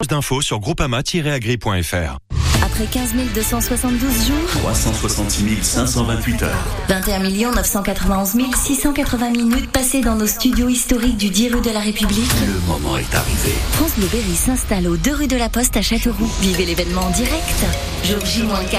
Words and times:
Plus 0.00 0.06
d'infos 0.06 0.42
sur 0.42 0.60
groupama-agri.fr. 0.60 2.18
Après 2.62 2.86
15 2.86 3.14
272 3.34 4.28
jours, 4.28 4.36
366 4.60 5.64
528 5.64 6.42
heures, 6.44 6.64
21 6.88 7.50
991 7.50 8.36
680 8.54 9.30
minutes 9.30 9.72
passées 9.72 10.00
dans 10.00 10.14
nos 10.14 10.28
studios 10.28 10.68
historiques 10.68 11.16
du 11.16 11.30
10 11.30 11.54
rue 11.54 11.60
de 11.62 11.70
la 11.70 11.80
République, 11.80 12.30
le 12.46 12.60
moment 12.68 12.96
est 12.96 13.12
arrivé. 13.12 13.52
France 13.72 13.94
Bleu 13.96 14.06
Berry 14.12 14.36
s'installe 14.36 14.86
aux 14.86 14.96
2 14.96 15.14
rue 15.14 15.26
de 15.26 15.36
la 15.36 15.48
Poste 15.48 15.76
à 15.76 15.82
Châteauroux. 15.82 16.30
Vivez 16.42 16.64
l'événement 16.64 17.02
en 17.02 17.10
direct. 17.10 17.66
Jour 18.04 18.24
J-4. 18.24 18.78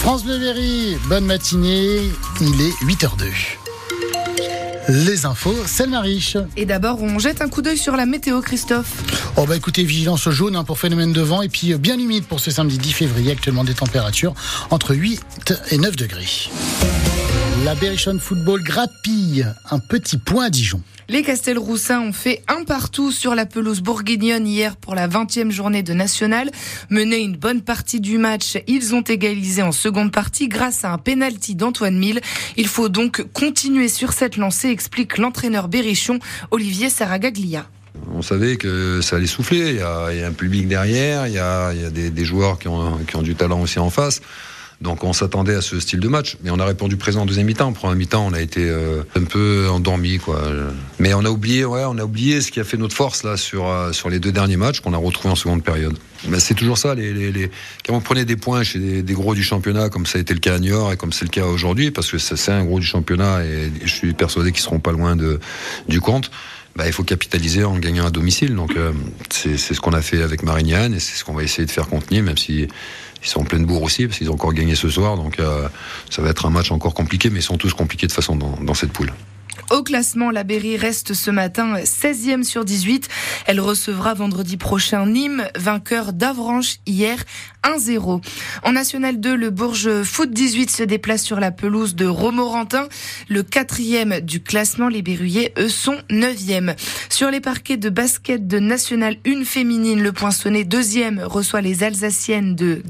France 0.00 0.24
Bleu 0.24 0.38
Berry, 0.38 0.98
bonne 1.08 1.24
matinée, 1.24 2.02
il 2.42 2.60
est 2.60 2.84
8h02. 2.84 3.32
Les 4.88 5.26
infos, 5.26 5.54
c'est 5.66 5.86
Mariche. 5.86 6.38
Et 6.56 6.64
d'abord, 6.64 7.02
on 7.02 7.18
jette 7.18 7.42
un 7.42 7.48
coup 7.48 7.60
d'œil 7.60 7.76
sur 7.76 7.94
la 7.94 8.06
météo, 8.06 8.40
Christophe. 8.40 9.02
Oh 9.36 9.44
bah 9.44 9.54
écoutez, 9.54 9.84
vigilance 9.84 10.26
jaune 10.30 10.56
hein, 10.56 10.64
pour 10.64 10.78
phénomène 10.78 11.12
de 11.12 11.20
vent 11.20 11.42
et 11.42 11.50
puis 11.50 11.74
euh, 11.74 11.78
bien 11.78 11.98
humide 11.98 12.24
pour 12.24 12.40
ce 12.40 12.50
samedi 12.50 12.78
10 12.78 12.92
février, 12.92 13.32
actuellement 13.32 13.64
des 13.64 13.74
températures 13.74 14.32
entre 14.70 14.94
8 14.94 15.54
et 15.72 15.78
9 15.78 15.94
degrés. 15.94 16.48
La 17.64 17.74
Berrichonne 17.74 18.20
Football 18.20 18.62
grappille 18.62 19.44
un 19.70 19.78
petit 19.80 20.16
point 20.16 20.44
à 20.44 20.50
Dijon. 20.50 20.80
Les 21.08 21.22
Castelroussins 21.22 22.00
ont 22.00 22.12
fait 22.12 22.42
un 22.46 22.62
partout 22.62 23.10
sur 23.10 23.34
la 23.34 23.46
pelouse 23.46 23.80
bourguignonne 23.80 24.46
hier 24.46 24.76
pour 24.76 24.94
la 24.94 25.08
20e 25.08 25.50
journée 25.50 25.82
de 25.82 25.92
National. 25.92 26.50
Mené 26.88 27.16
une 27.18 27.36
bonne 27.36 27.62
partie 27.62 28.00
du 28.00 28.18
match, 28.18 28.58
ils 28.68 28.94
ont 28.94 29.00
égalisé 29.00 29.62
en 29.62 29.72
seconde 29.72 30.12
partie 30.12 30.48
grâce 30.48 30.84
à 30.84 30.92
un 30.92 30.98
penalty 30.98 31.56
d'Antoine 31.56 31.98
Mille. 31.98 32.20
Il 32.56 32.68
faut 32.68 32.88
donc 32.88 33.24
continuer 33.32 33.88
sur 33.88 34.12
cette 34.12 34.36
lancée, 34.36 34.68
explique 34.68 35.18
l'entraîneur 35.18 35.68
berrichon 35.68 36.20
Olivier 36.52 36.90
Saragaglia. 36.90 37.66
On 38.14 38.22
savait 38.22 38.56
que 38.56 39.00
ça 39.02 39.16
allait 39.16 39.26
souffler, 39.26 39.70
il 39.70 39.76
y 39.76 39.80
a, 39.80 40.26
un 40.26 40.32
public 40.32 40.68
derrière, 40.68 41.26
il 41.26 41.32
y 41.32 41.38
a, 41.38 41.72
des, 41.90 42.24
joueurs 42.24 42.58
qui 42.58 42.68
ont, 42.68 42.98
qui 42.98 43.16
ont 43.16 43.22
du 43.22 43.34
talent 43.34 43.60
aussi 43.60 43.80
en 43.80 43.90
face. 43.90 44.20
Donc 44.80 45.02
on 45.02 45.12
s'attendait 45.12 45.56
à 45.56 45.60
ce 45.60 45.80
style 45.80 45.98
de 45.98 46.06
match, 46.06 46.36
mais 46.44 46.50
on 46.50 46.60
a 46.60 46.64
répondu 46.64 46.96
présent 46.96 47.22
en 47.22 47.26
deuxième 47.26 47.46
mi-temps. 47.46 47.66
En 47.66 47.72
première 47.72 47.96
mi-temps, 47.96 48.24
on 48.24 48.32
a 48.32 48.40
été 48.40 48.68
euh, 48.68 49.02
un 49.16 49.24
peu 49.24 49.68
endormi, 49.68 50.18
quoi. 50.18 50.40
Mais 51.00 51.14
on 51.14 51.24
a 51.24 51.30
oublié, 51.30 51.64
ouais, 51.64 51.82
on 51.84 51.98
a 51.98 52.04
oublié 52.04 52.40
ce 52.40 52.52
qui 52.52 52.60
a 52.60 52.64
fait 52.64 52.76
notre 52.76 52.94
force 52.94 53.24
là 53.24 53.36
sur 53.36 53.66
euh, 53.66 53.92
sur 53.92 54.08
les 54.08 54.20
deux 54.20 54.30
derniers 54.30 54.56
matchs 54.56 54.80
qu'on 54.80 54.92
a 54.92 54.96
retrouvés 54.96 55.30
en 55.30 55.36
seconde 55.36 55.64
période. 55.64 55.98
Mais 56.28 56.38
c'est 56.38 56.54
toujours 56.54 56.78
ça, 56.78 56.94
les, 56.94 57.50
quand 57.86 57.94
on 57.94 58.00
prenait 58.00 58.24
des 58.24 58.36
points 58.36 58.62
chez 58.62 59.02
des, 59.02 59.14
gros 59.14 59.34
du 59.34 59.42
championnat, 59.42 59.88
comme 59.88 60.06
ça 60.06 60.18
a 60.18 60.20
été 60.20 60.34
le 60.34 60.40
cas 60.40 60.54
à 60.54 60.58
Niort 60.58 60.92
et 60.92 60.96
comme 60.96 61.12
c'est 61.12 61.24
le 61.24 61.30
cas 61.30 61.46
aujourd'hui, 61.46 61.90
parce 61.90 62.10
que 62.10 62.18
c'est 62.18 62.52
un 62.52 62.64
gros 62.64 62.78
du 62.78 62.86
championnat 62.86 63.44
et 63.44 63.72
je 63.84 63.92
suis 63.92 64.14
persuadé 64.14 64.52
qu'ils 64.52 64.62
seront 64.62 64.80
pas 64.80 64.92
loin 64.92 65.16
de 65.16 65.40
du 65.88 66.00
compte. 66.00 66.30
Bah, 66.78 66.86
il 66.86 66.92
faut 66.92 67.02
capitaliser 67.02 67.64
en 67.64 67.76
gagnant 67.76 68.06
à 68.06 68.10
domicile. 68.10 68.54
Donc 68.54 68.76
euh, 68.76 68.92
c'est 69.30 69.58
ce 69.58 69.80
qu'on 69.80 69.94
a 69.94 70.00
fait 70.00 70.22
avec 70.22 70.44
Marignane 70.44 70.94
et 70.94 71.00
c'est 71.00 71.16
ce 71.16 71.24
qu'on 71.24 71.34
va 71.34 71.42
essayer 71.42 71.66
de 71.66 71.72
faire 71.72 71.88
contenir, 71.88 72.22
même 72.22 72.38
si 72.38 72.68
ils 73.22 73.28
sont 73.28 73.40
en 73.40 73.44
pleine 73.44 73.66
bourre 73.66 73.82
aussi, 73.82 74.06
parce 74.06 74.18
qu'ils 74.18 74.30
ont 74.30 74.34
encore 74.34 74.52
gagné 74.52 74.74
ce 74.74 74.88
soir. 74.88 75.16
Donc 75.16 75.40
euh, 75.40 75.68
ça 76.10 76.22
va 76.22 76.30
être 76.30 76.46
un 76.46 76.50
match 76.50 76.70
encore 76.70 76.94
compliqué, 76.94 77.30
mais 77.30 77.40
ils 77.40 77.42
sont 77.42 77.58
tous 77.58 77.74
compliqués 77.74 78.06
de 78.06 78.12
façon 78.12 78.36
dans, 78.36 78.56
dans 78.62 78.74
cette 78.74 78.92
poule. 78.92 79.12
Au 79.70 79.82
classement, 79.82 80.30
la 80.30 80.44
Berry 80.44 80.78
reste 80.78 81.12
ce 81.12 81.30
matin 81.30 81.74
16e 81.82 82.42
sur 82.42 82.64
18. 82.64 83.06
Elle 83.46 83.60
recevra 83.60 84.14
vendredi 84.14 84.56
prochain 84.56 85.04
Nîmes, 85.04 85.46
vainqueur 85.56 86.14
d'Avranches 86.14 86.76
hier 86.86 87.22
1-0. 87.64 88.22
En 88.62 88.72
National 88.72 89.20
2, 89.20 89.36
le 89.36 89.50
Bourges 89.50 90.02
Foot 90.04 90.30
18 90.30 90.70
se 90.70 90.82
déplace 90.84 91.22
sur 91.22 91.38
la 91.38 91.50
pelouse 91.50 91.94
de 91.94 92.06
Romorantin. 92.06 92.88
Le 93.28 93.42
quatrième 93.42 94.20
du 94.20 94.40
classement, 94.42 94.88
les 94.88 95.02
Berruyers, 95.02 95.52
eux, 95.58 95.68
sont 95.68 95.98
9e. 96.08 96.74
Sur 97.10 97.30
les 97.30 97.40
parquets 97.40 97.76
de 97.76 97.90
basket 97.90 98.46
de 98.46 98.58
National 98.58 99.16
1 99.26 99.44
féminine, 99.44 100.02
le 100.02 100.12
poinçonné 100.12 100.64
deuxième 100.64 101.20
reçoit 101.22 101.60
les 101.60 101.82
Alsaciennes 101.82 102.54
de 102.54 102.82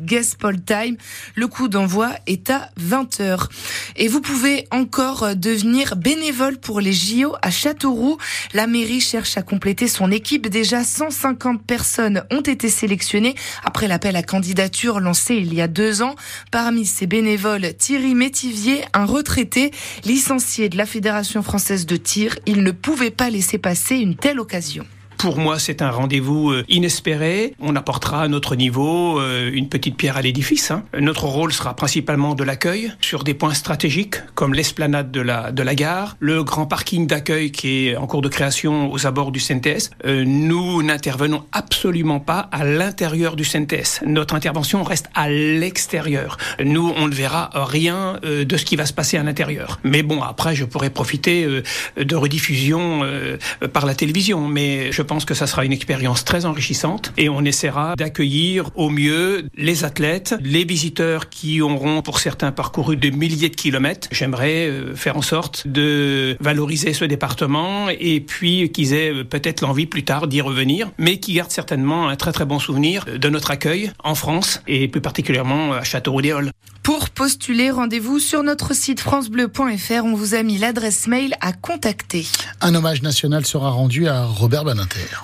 Time. 0.65 0.97
Le 1.35 1.49
coup 1.49 1.67
d'envoi 1.67 2.11
est 2.29 2.51
à 2.51 2.71
20h. 2.81 3.49
Et 3.97 4.07
vous 4.07 4.21
pouvez 4.21 4.67
encore 4.71 5.35
devenir 5.35 5.97
bénévole 5.97 6.59
pour 6.59 6.68
les 6.77 6.93
JO 6.93 7.35
à 7.43 7.51
Châteauroux. 7.51 8.19
La 8.53 8.67
mairie 8.67 9.01
cherche 9.01 9.37
à 9.39 9.43
compléter 9.43 9.89
son 9.89 10.11
équipe. 10.11 10.49
Déjà 10.49 10.85
150 10.85 11.63
personnes 11.63 12.23
ont 12.31 12.43
été 12.43 12.69
sélectionnées 12.69 13.35
après 13.65 13.89
l'appel 13.89 14.17
à 14.17 14.23
candidature 14.23 15.01
lancé 15.01 15.37
il 15.37 15.55
y 15.55 15.61
a 15.61 15.69
deux 15.69 16.03
ans. 16.03 16.15
Parmi 16.51 16.85
ces 16.85 17.07
bénévoles, 17.07 17.75
Thierry 17.75 18.15
Métivier, 18.15 18.85
un 18.93 19.07
retraité, 19.07 19.71
licencié 20.05 20.69
de 20.69 20.77
la 20.77 20.87
Fédération 20.87 21.43
française 21.43 21.87
de 21.87 21.97
tir. 21.97 22.39
Il 22.47 22.63
ne 22.63 22.71
pouvait 22.71 23.11
pas 23.11 23.31
laisser 23.31 23.59
passer 23.59 23.97
une 23.97 24.17
telle 24.17 24.41
occasion. 24.41 24.87
Pour 25.19 25.37
moi, 25.37 25.59
c'est 25.59 25.83
un 25.83 25.91
rendez-vous 25.91 26.53
euh, 26.53 26.65
inespéré. 26.69 27.53
On 27.59 27.75
apportera 27.75 28.23
à 28.23 28.29
notre 28.29 28.55
niveau 28.55 29.19
euh, 29.19 29.51
une 29.53 29.69
petite 29.69 29.97
pierre 29.97 30.17
à 30.17 30.23
l'édifice. 30.23 30.71
Hein. 30.71 30.85
Notre 30.97 31.25
rôle 31.25 31.53
sera 31.53 31.75
principalement 31.75 32.37
de 32.37 32.45
l'accueil 32.45 32.93
sur 33.01 33.25
des 33.25 33.35
points 33.35 33.53
stratégiques 33.53 34.15
comme 34.37 34.55
l'esplanade 34.55 35.11
de 35.11 35.21
la, 35.21 35.51
de 35.51 35.63
la 35.65 35.75
gare, 35.75 36.17
le 36.21 36.45
grand 36.45 36.67
parking 36.67 37.09
d'accueil 37.09 37.51
qui 37.51 37.89
est 37.89 37.97
en 37.97 38.07
cours 38.07 38.23
de 38.23 38.29
création 38.29 38.93
aux 38.93 39.09
abords 39.09 39.33
du 39.33 39.41
CNTS. 39.41 39.91
Euh, 40.07 40.25
nous 40.25 40.85
n'intervenons 40.85 41.45
absolument 41.51 42.21
pas 42.21 42.49
à 42.53 42.65
l'intérieur 42.65 43.35
du 43.35 43.45
CNTS. 43.45 44.05
Notre 44.07 44.37
intervention 44.37 44.85
reste 44.85 45.11
à 45.17 45.29
l'extérieur. 45.29 46.37
Nous, 46.65 46.93
on 46.97 47.09
ne 47.09 47.15
verra 47.15 47.51
rien 47.55 48.21
de 48.23 48.57
ce 48.57 48.65
qui 48.65 48.77
va 48.77 48.87
se 48.87 48.93
passer 48.93 49.17
à 49.17 49.25
l'intérieur. 49.25 49.81
Mais 49.83 50.05
bon, 50.05 50.23
après, 50.23 50.55
je 50.55 50.65
pourrais 50.65 50.91
profiter 50.91 51.47
de 51.97 52.17
rediffusion 52.17 53.03
par 53.73 53.85
la 53.85 53.95
télévision. 53.95 54.47
Mais 54.47 54.93
je 54.93 55.03
pense 55.09 55.25
que 55.25 55.35
ça 55.35 55.49
sera 55.49 55.65
une 55.65 55.73
expérience 55.73 56.25
très 56.25 56.45
enrichissante 56.45 57.13
et 57.17 57.29
on 57.29 57.45
essaiera 57.45 57.97
d'accueillir 57.97 58.71
au 58.77 58.91
mieux 58.91 59.49
les 59.57 59.85
athlètes, 59.85 60.37
les 60.41 60.65
visiteurs 60.65 61.31
qui 61.31 61.61
auront 61.61 62.03
pour 62.03 62.21
certains 62.21 62.53
parcouru 62.53 62.97
des 62.97 63.11
milliers 63.11 63.49
de 63.49 63.57
kilomètres. 63.57 64.09
J'aimerais 64.13 64.69
euh, 64.69 64.95
faire 64.95 65.17
en 65.17 65.23
sorte 65.23 65.67
de 65.67 66.37
valoriser 66.41 66.93
ce 66.93 67.05
département 67.05 67.89
et 67.89 68.21
puis 68.21 68.71
qu'ils 68.71 68.93
aient 68.93 69.13
euh, 69.13 69.25
peut-être 69.25 69.63
l'envie 69.63 69.87
plus 69.87 70.05
tard 70.05 70.29
d'y 70.29 70.43
revenir, 70.43 70.91
mais 70.99 71.19
qui 71.19 71.33
gardent 71.33 71.51
certainement 71.51 72.09
un 72.09 72.17
très 72.17 72.33
très 72.33 72.45
bon 72.45 72.59
souvenir 72.59 73.07
de 73.07 73.29
notre 73.29 73.51
accueil 73.51 73.91
en 74.05 74.15
France 74.15 74.61
et 74.69 74.89
plus 74.89 75.01
particulièrement 75.01 75.73
à 75.73 75.83
Châteauroux-des-Halles. 75.83 76.53
Pour 76.83 77.11
postuler, 77.11 77.71
rendez-vous 77.71 78.19
sur 78.19 78.43
notre 78.43 78.75
site 78.75 79.01
francebleu.fr. 79.01 80.05
On 80.05 80.15
vous 80.15 80.35
a 80.35 80.43
mis 80.43 80.57
l'adresse 80.57 81.07
mail 81.07 81.35
à 81.41 81.53
contacter. 81.53 82.27
Un 82.61 82.75
hommage 82.75 83.03
national 83.03 83.45
sera 83.45 83.71
rendu 83.71 84.09
à 84.09 84.25
Robert 84.25 84.65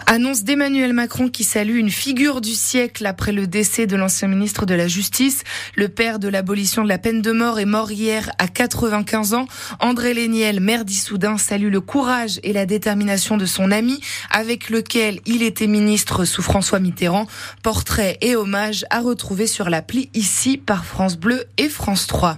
Annonce 0.07 0.45
d'Emmanuel 0.45 0.93
Macron 0.93 1.29
qui 1.29 1.45
salue 1.45 1.77
une 1.77 1.91
figure 1.91 2.41
du 2.41 2.55
siècle 2.55 3.05
après 3.07 3.33
le 3.33 3.47
décès 3.47 3.87
de 3.87 3.97
l'ancien 3.97 4.29
ministre 4.29 4.67
de 4.67 4.75
la 4.75 4.87
Justice. 4.87 5.43
Le 5.75 5.89
père 5.89 6.19
de 6.19 6.29
l'abolition 6.29 6.85
de 6.85 6.89
la 6.89 6.99
peine 6.99 7.21
de 7.21 7.33
mort 7.33 7.59
est 7.59 7.65
mort 7.65 7.91
hier 7.91 8.31
à 8.39 8.47
95 8.47 9.34
ans. 9.34 9.47
André 9.81 10.15
Léniel, 10.15 10.61
maire 10.61 10.84
d'Issoudun, 10.84 11.37
salue 11.37 11.71
le 11.71 11.81
courage 11.81 12.39
et 12.45 12.53
la 12.53 12.65
détermination 12.65 13.37
de 13.37 13.47
son 13.47 13.71
ami 13.71 14.01
avec 14.31 14.71
lequel 14.71 15.21
il 15.27 15.43
était 15.43 15.67
ministre 15.67 16.25
sous 16.25 16.43
François 16.43 16.79
Mitterrand. 16.79 17.27
Portrait 17.63 18.19
et 18.21 18.37
hommage 18.37 18.84
à 18.91 19.01
retrouver 19.01 19.47
sur 19.47 19.71
l'appli 19.71 20.11
ici 20.15 20.59
par 20.59 20.84
France 20.84 21.17
Bleu 21.17 21.45
et 21.59 21.69
France 21.69 22.07
3. 22.07 22.37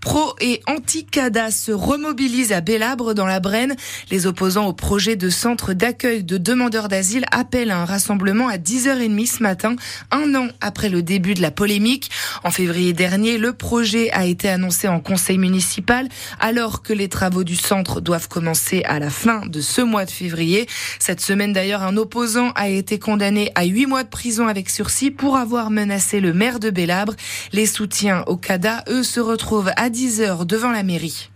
Pro 0.00 0.36
et 0.40 0.60
anti-CADA 0.68 1.50
se 1.50 1.72
remobilisent 1.72 2.52
à 2.52 2.60
Bellabre 2.60 3.14
dans 3.14 3.26
la 3.26 3.40
Brenne. 3.40 3.74
Les 4.10 4.26
opposants 4.26 4.66
au 4.66 4.72
projet 4.72 5.16
de 5.16 5.28
centre 5.28 5.72
d'accueil 5.72 6.22
de 6.22 6.38
demandeurs 6.38 6.67
d'asile 6.68 7.24
appellent 7.32 7.70
à 7.70 7.78
un 7.78 7.84
rassemblement 7.84 8.48
à 8.48 8.58
10h30 8.58 9.26
ce 9.26 9.42
matin, 9.42 9.76
un 10.10 10.34
an 10.34 10.48
après 10.60 10.88
le 10.88 11.02
début 11.02 11.34
de 11.34 11.42
la 11.42 11.50
polémique. 11.50 12.10
En 12.44 12.50
février 12.50 12.92
dernier, 12.92 13.38
le 13.38 13.52
projet 13.52 14.10
a 14.10 14.26
été 14.26 14.48
annoncé 14.48 14.86
en 14.86 15.00
conseil 15.00 15.38
municipal 15.38 16.08
alors 16.40 16.82
que 16.82 16.92
les 16.92 17.08
travaux 17.08 17.44
du 17.44 17.56
centre 17.56 18.00
doivent 18.00 18.28
commencer 18.28 18.82
à 18.84 18.98
la 18.98 19.10
fin 19.10 19.46
de 19.46 19.60
ce 19.60 19.80
mois 19.80 20.04
de 20.04 20.10
février. 20.10 20.66
Cette 20.98 21.20
semaine 21.20 21.52
d'ailleurs, 21.52 21.82
un 21.82 21.96
opposant 21.96 22.50
a 22.54 22.68
été 22.68 22.98
condamné 22.98 23.50
à 23.54 23.64
8 23.64 23.86
mois 23.86 24.04
de 24.04 24.08
prison 24.08 24.46
avec 24.46 24.68
sursis 24.68 25.10
pour 25.10 25.36
avoir 25.36 25.70
menacé 25.70 26.20
le 26.20 26.32
maire 26.32 26.60
de 26.60 26.70
Bellabre. 26.70 27.14
Les 27.52 27.66
soutiens 27.66 28.24
au 28.26 28.36
CADA, 28.36 28.84
eux, 28.88 29.02
se 29.02 29.20
retrouvent 29.20 29.72
à 29.76 29.88
10h 29.88 30.44
devant 30.44 30.70
la 30.70 30.82
mairie. 30.82 31.30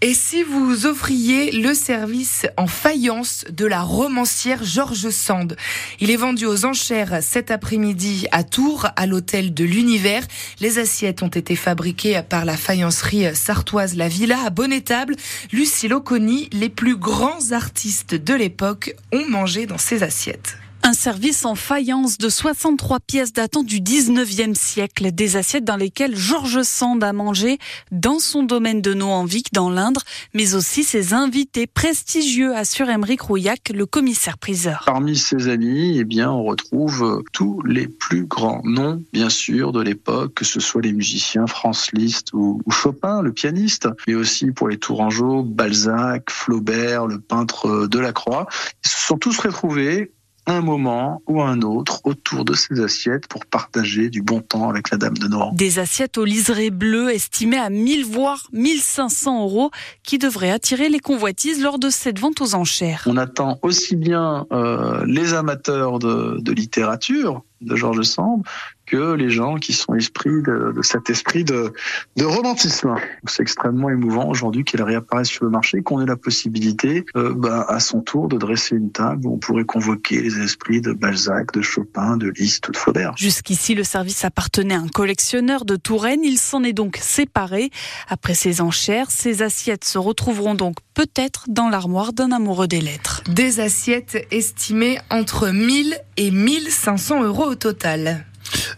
Et 0.00 0.14
si 0.14 0.44
vous 0.44 0.86
offriez 0.86 1.50
le 1.50 1.74
service 1.74 2.46
en 2.56 2.68
faïence 2.68 3.44
de 3.50 3.66
la 3.66 3.82
romancière 3.82 4.62
Georges 4.62 5.10
Sand 5.10 5.56
Il 5.98 6.12
est 6.12 6.16
vendu 6.16 6.46
aux 6.46 6.64
enchères 6.64 7.18
cet 7.20 7.50
après-midi 7.50 8.28
à 8.30 8.44
Tours, 8.44 8.86
à 8.94 9.06
l'hôtel 9.06 9.52
de 9.52 9.64
l'Univers. 9.64 10.22
Les 10.60 10.78
assiettes 10.78 11.24
ont 11.24 11.28
été 11.28 11.56
fabriquées 11.56 12.22
par 12.28 12.44
la 12.44 12.56
faïencerie 12.56 13.34
sartoise 13.34 13.96
La 13.96 14.06
Villa 14.06 14.38
à 14.46 14.50
Bonnetable. 14.50 15.16
Lucie 15.50 15.88
Loconi, 15.88 16.48
les 16.52 16.68
plus 16.68 16.96
grands 16.96 17.50
artistes 17.50 18.14
de 18.14 18.34
l'époque 18.34 18.94
ont 19.10 19.28
mangé 19.28 19.66
dans 19.66 19.78
ces 19.78 20.04
assiettes. 20.04 20.58
Un 20.88 20.94
service 20.94 21.44
en 21.44 21.54
faïence 21.54 22.16
de 22.16 22.30
63 22.30 23.00
pièces 23.00 23.34
datant 23.34 23.62
du 23.62 23.82
19e 23.82 24.54
siècle, 24.54 25.12
des 25.12 25.36
assiettes 25.36 25.66
dans 25.66 25.76
lesquelles 25.76 26.16
Georges 26.16 26.62
Sand 26.62 27.04
a 27.04 27.12
mangé 27.12 27.58
dans 27.92 28.18
son 28.18 28.42
domaine 28.42 28.80
de 28.80 28.94
Noanvic 28.94 29.52
dans 29.52 29.68
l'Indre, 29.68 30.00
mais 30.32 30.54
aussi 30.54 30.84
ses 30.84 31.12
invités 31.12 31.66
prestigieux, 31.66 32.56
assure 32.56 32.88
Émeric 32.88 33.20
Rouillac, 33.20 33.70
le 33.74 33.84
commissaire 33.84 34.38
priseur. 34.38 34.84
Parmi 34.86 35.18
ses 35.18 35.48
amis, 35.48 35.98
eh 35.98 36.04
bien, 36.04 36.30
on 36.30 36.44
retrouve 36.44 37.22
tous 37.34 37.60
les 37.66 37.86
plus 37.86 38.24
grands 38.24 38.62
noms, 38.64 39.02
bien 39.12 39.28
sûr, 39.28 39.72
de 39.72 39.82
l'époque, 39.82 40.32
que 40.32 40.46
ce 40.46 40.58
soit 40.58 40.80
les 40.80 40.94
musiciens 40.94 41.46
Franz 41.46 41.90
Liszt 41.92 42.32
ou, 42.32 42.62
Chopin, 42.70 43.20
le 43.20 43.34
pianiste, 43.34 43.90
mais 44.06 44.14
aussi 44.14 44.52
pour 44.52 44.68
les 44.68 44.78
Tourangeaux, 44.78 45.42
Balzac, 45.42 46.30
Flaubert, 46.30 47.06
le 47.06 47.20
peintre 47.20 47.86
Delacroix. 47.88 48.46
Ils 48.86 48.88
se 48.88 49.06
sont 49.06 49.18
tous 49.18 49.38
retrouvés 49.38 50.12
un 50.48 50.62
moment 50.62 51.22
ou 51.26 51.42
un 51.42 51.60
autre 51.60 52.00
autour 52.04 52.44
de 52.44 52.54
ces 52.54 52.80
assiettes 52.80 53.28
pour 53.28 53.46
partager 53.46 54.08
du 54.08 54.22
bon 54.22 54.40
temps 54.40 54.70
avec 54.70 54.90
la 54.90 54.96
Dame 54.96 55.16
de 55.16 55.28
Nohant. 55.28 55.52
Des 55.52 55.78
assiettes 55.78 56.18
au 56.18 56.24
liseré 56.24 56.70
bleu 56.70 57.10
estimées 57.10 57.58
à 57.58 57.70
1000 57.70 58.04
voire 58.06 58.48
1500 58.52 59.42
euros 59.42 59.70
qui 60.02 60.18
devraient 60.18 60.50
attirer 60.50 60.88
les 60.88 61.00
convoitises 61.00 61.62
lors 61.62 61.78
de 61.78 61.90
cette 61.90 62.18
vente 62.18 62.40
aux 62.40 62.54
enchères. 62.54 63.04
On 63.06 63.18
attend 63.18 63.58
aussi 63.62 63.94
bien 63.94 64.46
euh, 64.50 65.04
les 65.06 65.34
amateurs 65.34 65.98
de, 65.98 66.38
de 66.40 66.52
littérature 66.52 67.42
de 67.60 67.76
Georges 67.76 68.02
Sand 68.02 68.42
que 68.88 69.12
les 69.14 69.30
gens 69.30 69.56
qui 69.56 69.72
sont 69.72 69.94
esprits 69.94 70.42
de, 70.42 70.72
de 70.74 70.82
cet 70.82 71.10
esprit 71.10 71.44
de, 71.44 71.72
de 72.16 72.24
romantisme. 72.24 72.94
C'est 73.26 73.42
extrêmement 73.42 73.90
émouvant 73.90 74.28
aujourd'hui 74.28 74.64
qu'elle 74.64 74.82
réapparaisse 74.82 75.28
sur 75.28 75.44
le 75.44 75.50
marché, 75.50 75.82
qu'on 75.82 76.00
ait 76.00 76.06
la 76.06 76.16
possibilité 76.16 77.04
euh, 77.16 77.34
bah, 77.34 77.66
à 77.68 77.80
son 77.80 78.00
tour 78.00 78.28
de 78.28 78.38
dresser 78.38 78.76
une 78.76 78.90
table 78.90 79.26
où 79.26 79.34
on 79.34 79.38
pourrait 79.38 79.64
convoquer 79.64 80.20
les 80.20 80.40
esprits 80.40 80.80
de 80.80 80.92
Balzac, 80.92 81.52
de 81.52 81.62
Chopin, 81.62 82.16
de 82.16 82.32
Liszt 82.36 82.68
ou 82.68 82.72
de 82.72 82.76
Flaubert. 82.76 83.14
Jusqu'ici, 83.16 83.74
le 83.74 83.84
service 83.84 84.24
appartenait 84.24 84.74
à 84.74 84.80
un 84.80 84.88
collectionneur 84.88 85.64
de 85.64 85.76
Touraine. 85.76 86.20
Il 86.24 86.38
s'en 86.38 86.62
est 86.64 86.72
donc 86.72 86.98
séparé. 87.00 87.70
Après 88.08 88.34
ces 88.34 88.60
enchères, 88.60 89.10
ces 89.10 89.42
assiettes 89.42 89.84
se 89.84 89.98
retrouveront 89.98 90.54
donc 90.54 90.76
peut-être 90.94 91.44
dans 91.48 91.68
l'armoire 91.68 92.12
d'un 92.12 92.32
amoureux 92.32 92.68
des 92.68 92.80
lettres. 92.80 93.22
Des 93.28 93.60
assiettes 93.60 94.26
estimées 94.30 94.98
entre 95.10 95.48
1000 95.50 95.96
et 96.16 96.30
1500 96.30 97.24
euros 97.24 97.44
au 97.44 97.54
total. 97.54 98.24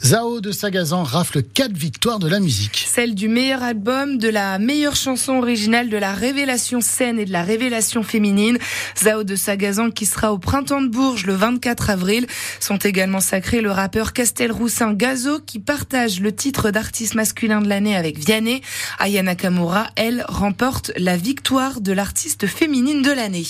Zao 0.03 0.41
de 0.41 0.53
Sagazan 0.53 1.03
rafle 1.03 1.43
quatre 1.43 1.77
victoires 1.77 2.19
de 2.19 2.29
la 2.29 2.41
musique. 2.41 2.87
Celle 2.89 3.15
du 3.15 3.29
meilleur 3.29 3.63
album, 3.63 4.19
de 4.19 4.29
la 4.29 4.59
meilleure 4.59 4.97
chanson 4.97 5.39
originale, 5.39 5.89
de 5.89 5.97
la 5.97 6.13
révélation 6.13 6.81
scène 6.81 7.19
et 7.19 7.25
de 7.25 7.33
la 7.33 7.43
révélation 7.43 8.03
féminine. 8.03 8.59
Zao 8.99 9.25
de 9.25 9.37
Sagazan 9.37 9.91
qui 9.91 10.07
sera 10.07 10.33
au 10.33 10.39
printemps 10.39 10.83
de 10.83 10.89
Bourges 10.89 11.27
le 11.27 11.35
24 11.35 11.91
avril. 11.91 12.27
Sont 12.61 12.79
également 12.79 13.21
sacrés 13.21 13.61
le 13.61 13.71
rappeur 13.71 14.13
Castelroussin 14.13 14.95
Gazo 14.95 15.41
qui 15.41 15.59
partage 15.59 16.21
le 16.21 16.35
titre 16.35 16.71
d'artiste 16.71 17.15
masculin 17.15 17.61
de 17.61 17.69
l'année 17.69 17.97
avec 17.97 18.19
Vianney. 18.19 18.63
Aya 18.99 19.23
Nakamura, 19.23 19.89
elle, 19.97 20.25
remporte 20.29 20.93
la 20.97 21.17
victoire 21.17 21.81
de 21.81 21.93
l'artiste 21.93 22.47
féminine 22.47 23.03
de 23.03 23.13
l'année. 23.13 23.47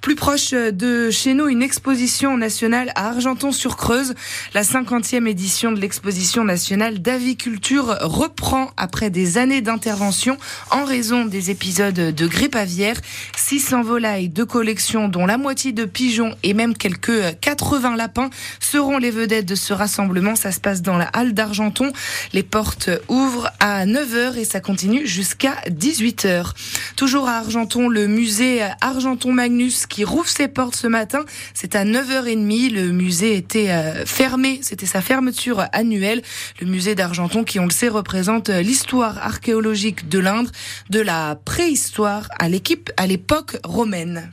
Plus 0.00 0.14
proche 0.14 0.50
de 0.52 1.10
chez 1.10 1.34
nous, 1.34 1.48
une 1.48 1.62
exposition 1.62 2.36
nationale 2.36 2.92
à 2.94 3.08
Argenton-sur-Creuse, 3.08 4.14
la 4.54 4.62
50e 4.62 5.26
édition 5.26 5.67
de 5.72 5.80
l'exposition 5.80 6.44
nationale 6.44 7.00
d'aviculture 7.00 7.96
reprend 8.00 8.70
après 8.76 9.10
des 9.10 9.38
années 9.38 9.60
d'intervention 9.60 10.36
en 10.70 10.84
raison 10.84 11.24
des 11.24 11.50
épisodes 11.50 11.94
de 11.94 12.26
grippe 12.26 12.56
aviaire. 12.56 13.00
600 13.36 13.82
volailles 13.82 14.28
de 14.28 14.44
collection, 14.44 15.08
dont 15.08 15.26
la 15.26 15.38
moitié 15.38 15.72
de 15.72 15.84
pigeons 15.84 16.34
et 16.42 16.54
même 16.54 16.76
quelques 16.76 17.38
80 17.40 17.96
lapins, 17.96 18.30
seront 18.60 18.98
les 18.98 19.10
vedettes 19.10 19.46
de 19.46 19.54
ce 19.54 19.72
rassemblement. 19.72 20.36
Ça 20.36 20.52
se 20.52 20.60
passe 20.60 20.82
dans 20.82 20.96
la 20.96 21.06
halle 21.06 21.34
d'Argenton. 21.34 21.92
Les 22.32 22.42
portes 22.42 22.90
ouvrent 23.08 23.50
à 23.60 23.86
9h 23.86 24.36
et 24.36 24.44
ça 24.44 24.60
continue 24.60 25.06
jusqu'à 25.06 25.54
18h. 25.68 26.52
Toujours 26.96 27.28
à 27.28 27.38
Argenton, 27.38 27.88
le 27.88 28.06
musée 28.06 28.62
Argenton 28.80 29.32
Magnus 29.32 29.86
qui 29.86 30.04
rouvre 30.04 30.28
ses 30.28 30.48
portes 30.48 30.76
ce 30.76 30.86
matin. 30.86 31.24
C'est 31.54 31.74
à 31.74 31.84
9h30. 31.84 32.72
Le 32.72 32.88
musée 32.92 33.36
était 33.36 33.70
euh, 33.70 34.04
fermé. 34.06 34.60
C'était 34.62 34.86
sa 34.86 35.00
fermeture 35.00 35.57
annuelle. 35.64 36.22
Le 36.60 36.66
musée 36.66 36.94
d'Argenton, 36.94 37.44
qui 37.44 37.58
on 37.58 37.64
le 37.64 37.70
sait, 37.70 37.88
représente 37.88 38.48
l'histoire 38.48 39.18
archéologique 39.18 40.08
de 40.08 40.18
l'Indre, 40.18 40.50
de 40.90 41.00
la 41.00 41.36
préhistoire 41.44 42.28
à 42.38 42.48
à 42.96 43.06
l'époque 43.06 43.58
romaine. 43.64 44.32